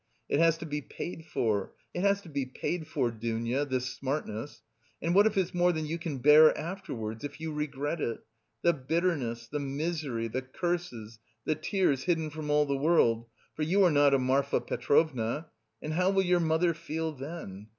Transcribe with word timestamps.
It 0.29 0.39
has 0.39 0.57
to 0.57 0.65
be 0.65 0.81
paid 0.81 1.27
for, 1.27 1.73
it 1.93 2.01
has 2.01 2.21
to 2.21 2.29
be 2.29 2.43
paid 2.47 2.87
for, 2.87 3.11
Dounia, 3.11 3.65
this 3.65 3.85
smartness. 3.85 4.63
And 4.99 5.13
what 5.13 5.27
if 5.27 5.37
it's 5.37 5.53
more 5.53 5.71
than 5.71 5.85
you 5.85 5.99
can 5.99 6.17
bear 6.17 6.57
afterwards, 6.57 7.23
if 7.23 7.39
you 7.39 7.53
regret 7.53 8.01
it? 8.01 8.25
The 8.63 8.73
bitterness, 8.73 9.47
the 9.47 9.59
misery, 9.59 10.27
the 10.27 10.41
curses, 10.41 11.19
the 11.45 11.53
tears 11.53 12.05
hidden 12.05 12.31
from 12.31 12.49
all 12.49 12.65
the 12.65 12.75
world, 12.77 13.27
for 13.53 13.61
you 13.61 13.85
are 13.85 13.91
not 13.91 14.15
a 14.15 14.17
Marfa 14.17 14.59
Petrovna. 14.61 15.51
And 15.83 15.93
how 15.93 16.09
will 16.09 16.23
your 16.23 16.39
mother 16.39 16.73
feel 16.73 17.11
then? 17.11 17.67